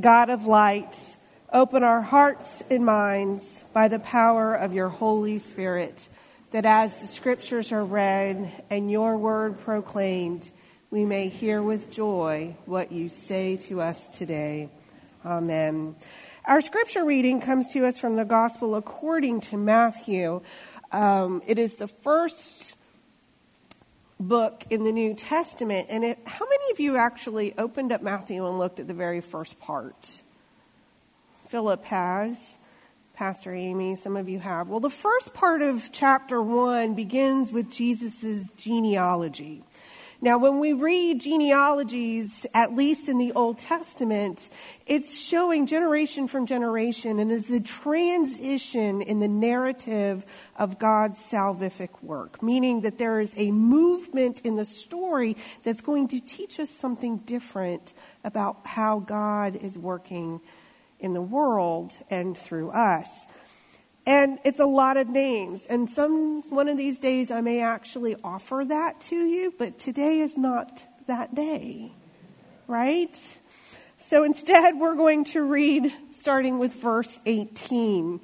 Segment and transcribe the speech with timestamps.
[0.00, 1.16] God of light,
[1.52, 6.08] open our hearts and minds by the power of your Holy Spirit,
[6.52, 10.50] that as the scriptures are read and your word proclaimed,
[10.92, 14.68] we may hear with joy what you say to us today.
[15.26, 15.96] Amen.
[16.44, 20.42] Our scripture reading comes to us from the Gospel according to Matthew.
[20.92, 22.76] Um, it is the first
[24.20, 25.88] book in the New Testament.
[25.90, 29.20] And it, how many of you actually opened up Matthew and looked at the very
[29.20, 30.22] first part?
[31.48, 32.58] Philip has.
[33.14, 34.68] Pastor Amy, some of you have.
[34.68, 39.64] Well, the first part of chapter one begins with Jesus' genealogy.
[40.20, 44.48] Now, when we read genealogies, at least in the Old Testament,
[44.84, 52.02] it's showing generation from generation and is a transition in the narrative of God's salvific
[52.02, 56.70] work, meaning that there is a movement in the story that's going to teach us
[56.70, 57.94] something different
[58.24, 60.40] about how God is working
[60.98, 63.24] in the world and through us.
[64.08, 65.66] And it's a lot of names.
[65.66, 70.20] And some one of these days I may actually offer that to you, but today
[70.20, 71.92] is not that day.
[72.66, 73.38] Right?
[73.98, 78.18] So instead, we're going to read starting with verse 18.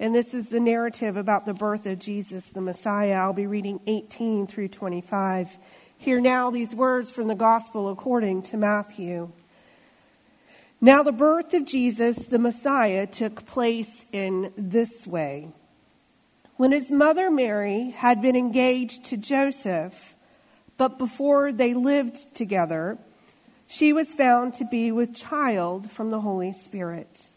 [0.00, 3.12] And this is the narrative about the birth of Jesus, the Messiah.
[3.12, 5.58] I'll be reading 18 through 25.
[5.96, 9.30] Hear now these words from the Gospel according to Matthew.
[10.82, 15.52] Now, the birth of Jesus, the Messiah, took place in this way.
[16.56, 20.14] When his mother Mary had been engaged to Joseph,
[20.78, 22.96] but before they lived together,
[23.66, 27.30] she was found to be with child from the Holy Spirit.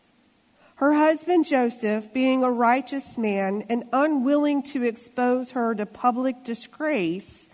[0.75, 7.49] Her husband Joseph, being a righteous man and unwilling to expose her to public disgrace,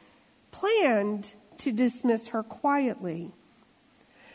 [0.52, 3.32] planned to dismiss her quietly.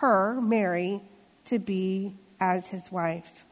[0.00, 1.02] her, Mary,
[1.44, 3.44] to be as his wife,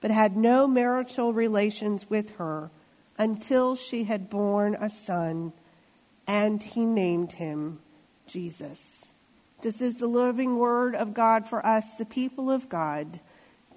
[0.00, 2.70] but had no marital relations with her
[3.18, 5.52] until she had borne a son,
[6.28, 7.80] and he named him
[8.26, 9.12] Jesus.
[9.62, 13.18] This is the living word of God for us, the people of God.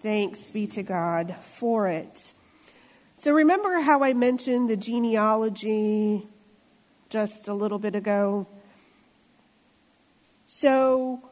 [0.01, 2.31] Thanks be to God for it.
[3.15, 6.27] So, remember how I mentioned the genealogy
[7.09, 8.47] just a little bit ago?
[10.45, 11.23] So,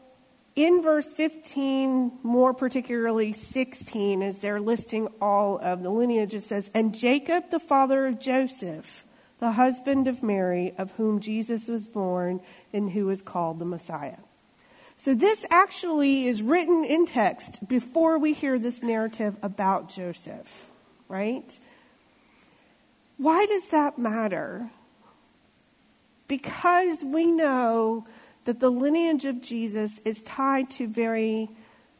[0.56, 6.70] in verse 15, more particularly 16, as they're listing all of the lineage, it says,
[6.74, 9.06] And Jacob, the father of Joseph,
[9.40, 12.42] the husband of Mary, of whom Jesus was born,
[12.74, 14.18] and who is called the Messiah.
[14.98, 20.70] So this actually is written in text before we hear this narrative about Joseph,
[21.08, 21.58] right?
[23.18, 24.70] Why does that matter?
[26.28, 28.06] Because we know
[28.52, 31.50] that the lineage of Jesus is tied to very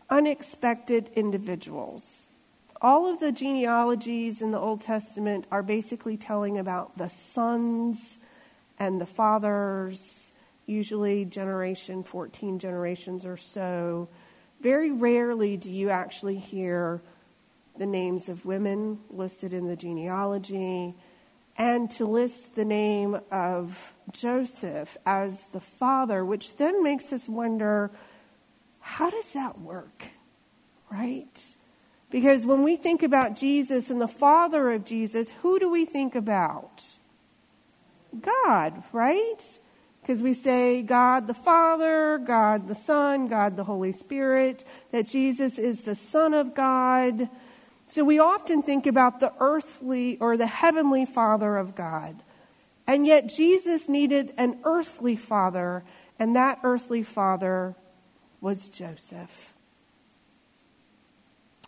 [0.10, 2.34] unexpected individuals.
[2.82, 8.18] All of the genealogies in the Old Testament are basically telling about the sons
[8.78, 10.34] and the fathers,
[10.66, 14.10] usually generation 14 generations or so.
[14.60, 17.02] Very rarely do you actually hear
[17.78, 20.96] the names of women listed in the genealogy
[21.58, 27.92] and to list the name of Joseph as the father, which then makes us wonder
[28.80, 30.06] how does that work?
[30.92, 31.56] Right?
[32.10, 36.16] Because when we think about Jesus and the father of Jesus, who do we think
[36.16, 36.84] about?
[38.20, 39.60] God, right?
[40.02, 45.58] Because we say God the Father, God the Son, God the Holy Spirit, that Jesus
[45.58, 47.30] is the Son of God.
[47.92, 52.24] So we often think about the earthly or the heavenly Father of God.
[52.88, 55.84] And yet Jesus needed an earthly father,
[56.18, 57.76] and that earthly father
[58.40, 59.54] was Joseph.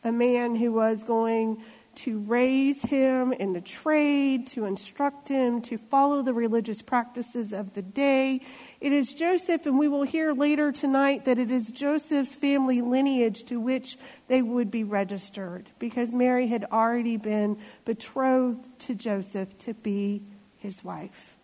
[0.03, 1.61] a man who was going
[1.95, 7.73] to raise him in the trade, to instruct him, to follow the religious practices of
[7.73, 8.41] the day.
[8.81, 13.43] It is Joseph, and we will hear later tonight that it is Joseph's family lineage
[13.45, 13.97] to which
[14.27, 20.23] they would be registered, because Mary had already been betrothed to Joseph to be
[20.57, 21.37] his wife.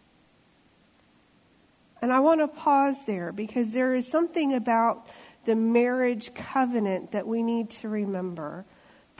[2.02, 5.08] And I want to pause there because there is something about
[5.46, 8.66] the marriage covenant that we need to remember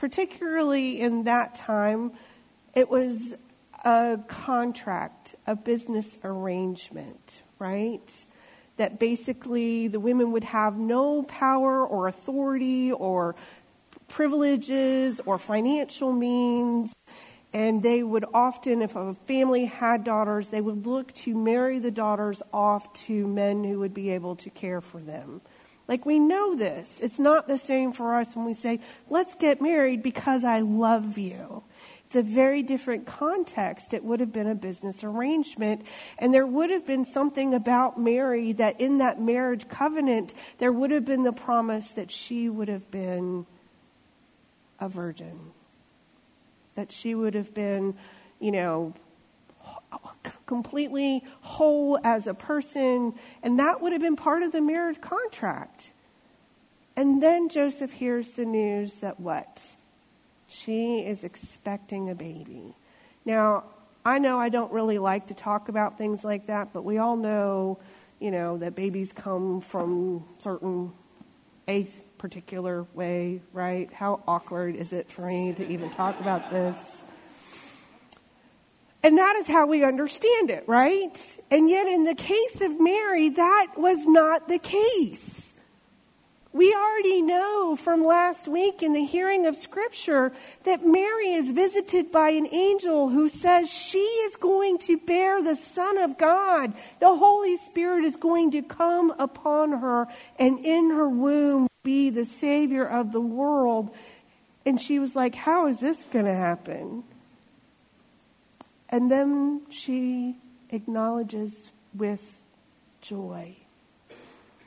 [0.00, 2.10] particularly in that time,
[2.74, 3.36] it was
[3.84, 8.24] a contract, a business arrangement, right?
[8.78, 13.36] That basically the women would have no power or authority or
[14.08, 16.96] privileges or financial means.
[17.52, 21.90] And they would often, if a family had daughters, they would look to marry the
[21.90, 25.42] daughters off to men who would be able to care for them.
[25.90, 27.00] Like, we know this.
[27.00, 28.78] It's not the same for us when we say,
[29.08, 31.64] let's get married because I love you.
[32.06, 33.92] It's a very different context.
[33.92, 35.84] It would have been a business arrangement.
[36.16, 40.92] And there would have been something about Mary that in that marriage covenant, there would
[40.92, 43.44] have been the promise that she would have been
[44.78, 45.40] a virgin,
[46.76, 47.96] that she would have been,
[48.38, 48.94] you know,
[50.50, 55.92] completely whole as a person, and that would have been part of the marriage contract.
[56.96, 59.76] And then Joseph hears the news that what?
[60.48, 62.74] She is expecting a baby.
[63.24, 63.62] Now,
[64.04, 67.16] I know I don't really like to talk about things like that, but we all
[67.16, 67.78] know,
[68.18, 70.90] you know, that babies come from certain
[71.68, 71.86] a
[72.18, 73.92] particular way, right?
[73.92, 77.04] How awkward is it for me to even talk about this?
[79.02, 81.38] And that is how we understand it, right?
[81.50, 85.54] And yet, in the case of Mary, that was not the case.
[86.52, 90.32] We already know from last week in the hearing of Scripture
[90.64, 95.54] that Mary is visited by an angel who says she is going to bear the
[95.54, 96.74] Son of God.
[96.98, 100.08] The Holy Spirit is going to come upon her
[100.40, 103.94] and in her womb be the Savior of the world.
[104.66, 107.04] And she was like, How is this going to happen?
[108.90, 110.36] And then she
[110.70, 112.42] acknowledges with
[113.00, 113.56] joy.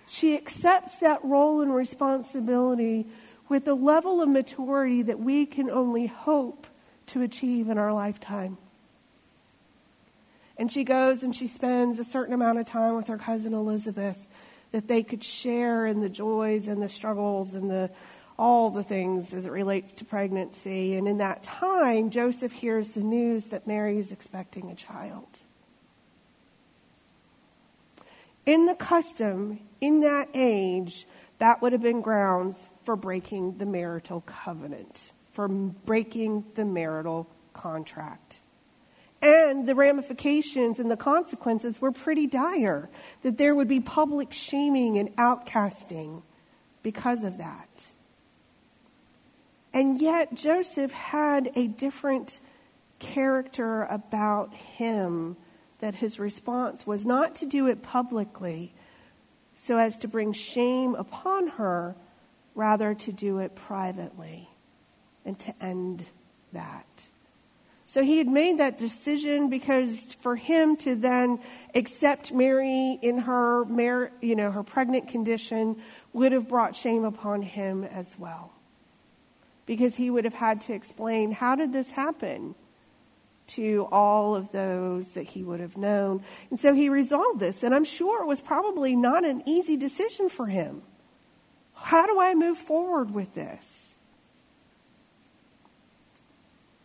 [0.07, 3.05] She accepts that role and responsibility
[3.49, 6.67] with a level of maturity that we can only hope
[7.07, 8.57] to achieve in our lifetime.
[10.57, 14.25] And she goes and she spends a certain amount of time with her cousin Elizabeth
[14.71, 17.91] that they could share in the joys and the struggles and the
[18.37, 20.95] all the things as it relates to pregnancy.
[20.95, 25.39] And in that time, Joseph hears the news that Mary is expecting a child.
[28.45, 31.07] In the custom, in that age,
[31.39, 38.41] that would have been grounds for breaking the marital covenant, for breaking the marital contract.
[39.21, 42.89] And the ramifications and the consequences were pretty dire,
[43.21, 46.23] that there would be public shaming and outcasting
[46.81, 47.93] because of that.
[49.73, 52.39] And yet, Joseph had a different
[52.99, 55.35] character about him
[55.79, 58.73] that his response was not to do it publicly
[59.55, 61.95] so as to bring shame upon her,
[62.55, 64.47] rather to do it privately
[65.25, 66.05] and to end
[66.53, 67.09] that.
[67.85, 71.39] So he had made that decision because for him to then
[71.75, 75.77] accept Mary in her, you know, her pregnant condition
[76.13, 78.51] would have brought shame upon him as well
[79.65, 82.55] because he would have had to explain how did this happen
[83.45, 86.23] to all of those that he would have known.
[86.49, 90.29] And so he resolved this, and I'm sure it was probably not an easy decision
[90.29, 90.81] for him.
[91.73, 93.97] How do I move forward with this?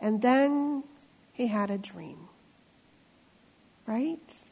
[0.01, 0.83] And then
[1.33, 2.27] he had a dream.
[3.85, 4.49] Right?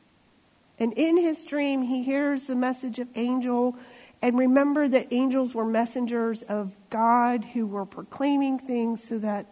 [0.80, 3.76] And in his dream, he hears the message of angel
[4.22, 9.46] and remember that angels were messengers of God who were proclaiming things so that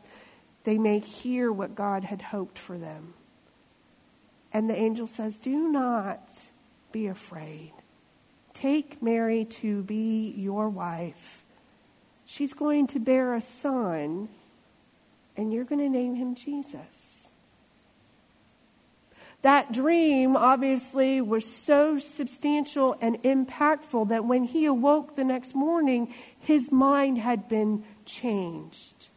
[0.63, 3.13] they may hear what God had hoped for them.
[4.51, 6.51] And the angel says, Do not
[6.91, 7.73] be afraid.
[8.53, 11.43] Take Mary to be your wife.
[12.25, 14.29] She's going to bear a son,
[15.37, 17.24] and you're going to name him Jesus.
[19.45, 26.11] That dream obviously was so substantial and impactful that when he awoke the next morning,
[26.39, 29.09] his mind had been changed.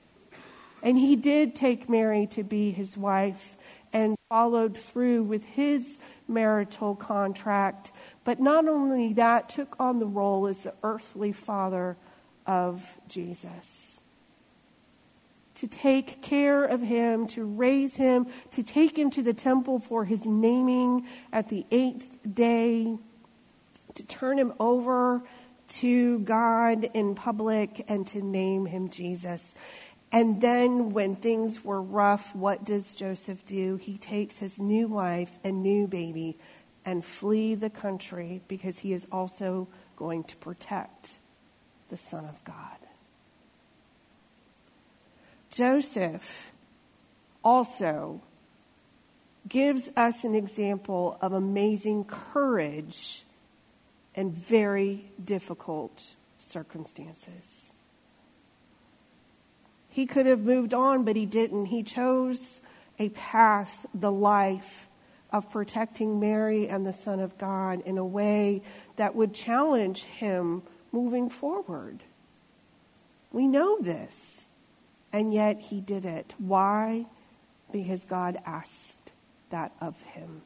[0.83, 3.57] And he did take Mary to be his wife
[3.91, 5.97] and followed through with his
[6.29, 7.91] marital contract.
[8.25, 11.97] But not only that, took on the role as the earthly father
[12.45, 13.99] of Jesus.
[15.59, 20.05] To take care of him, to raise him, to take him to the temple for
[20.05, 22.97] his naming at the eighth day,
[23.95, 25.23] to turn him over
[25.67, 29.55] to God in public, and to name him Jesus.
[30.13, 33.77] And then, when things were rough, what does Joseph do?
[33.77, 36.39] He takes his new wife and new baby
[36.85, 41.19] and flee the country because he is also going to protect
[41.89, 42.88] the Son of God.
[45.51, 46.53] Joseph
[47.43, 48.21] also
[49.49, 53.25] gives us an example of amazing courage
[54.15, 57.73] in very difficult circumstances.
[59.89, 61.67] He could have moved on, but he didn't.
[61.67, 62.61] He chose
[62.99, 64.89] a path, the life
[65.31, 68.63] of protecting Mary and the Son of God in a way
[68.97, 72.03] that would challenge him moving forward.
[73.31, 74.48] We know this,
[75.13, 76.35] and yet he did it.
[76.39, 77.07] Why?
[77.73, 79.13] Because God asked
[79.51, 80.43] that of him.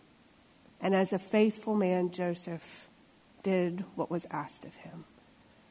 [0.81, 2.89] And as a faithful man, Joseph
[3.43, 5.05] did what was asked of him.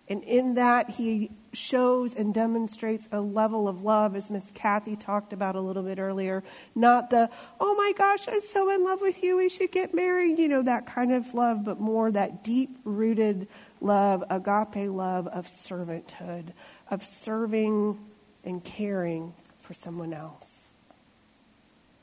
[0.09, 5.31] And in that, he shows and demonstrates a level of love, as Miss Kathy talked
[5.31, 6.43] about a little bit earlier.
[6.75, 7.29] Not the,
[7.61, 10.63] oh my gosh, I'm so in love with you, we should get married, you know,
[10.63, 13.47] that kind of love, but more that deep rooted
[13.79, 16.47] love, agape love of servanthood,
[16.89, 17.97] of serving
[18.43, 20.71] and caring for someone else.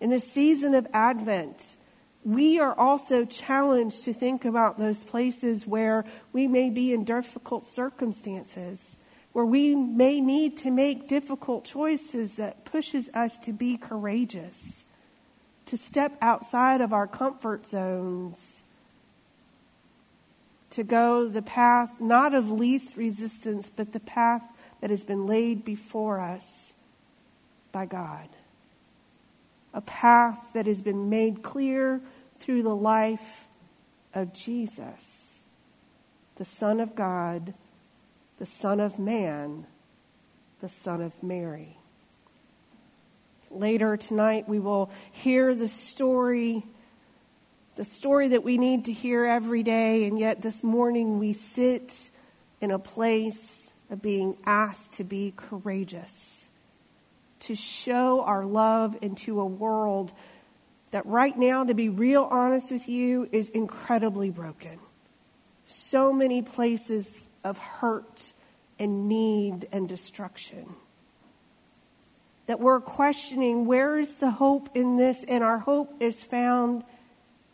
[0.00, 1.76] In the season of Advent,
[2.24, 7.64] we are also challenged to think about those places where we may be in difficult
[7.64, 8.96] circumstances,
[9.32, 14.84] where we may need to make difficult choices that pushes us to be courageous,
[15.66, 18.62] to step outside of our comfort zones,
[20.70, 24.42] to go the path not of least resistance, but the path
[24.80, 26.72] that has been laid before us
[27.72, 28.28] by God.
[29.74, 32.00] A path that has been made clear
[32.38, 33.46] through the life
[34.14, 35.40] of Jesus,
[36.36, 37.54] the Son of God,
[38.38, 39.66] the Son of Man,
[40.60, 41.76] the Son of Mary.
[43.50, 46.64] Later tonight, we will hear the story,
[47.76, 52.10] the story that we need to hear every day, and yet this morning we sit
[52.60, 56.48] in a place of being asked to be courageous,
[57.40, 60.12] to show our love into a world
[60.90, 64.78] that right now, to be real honest with you, is incredibly broken.
[65.66, 68.32] So many places of hurt
[68.78, 70.66] and need and destruction.
[72.46, 76.84] That we're questioning where is the hope in this, and our hope is found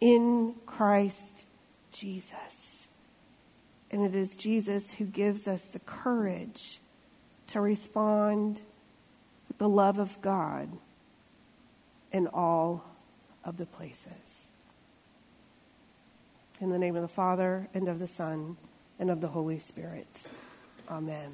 [0.01, 1.47] in Christ
[1.91, 2.84] Jesus.
[3.95, 6.81] And it is Jesus who gives us the courage
[7.47, 8.61] to respond
[9.47, 10.69] with the love of God
[12.11, 12.85] in all
[13.45, 14.51] of the places.
[16.61, 18.57] In the name of the Father, and of the Son,
[18.99, 20.27] and of the Holy Spirit.
[20.91, 21.33] Amen.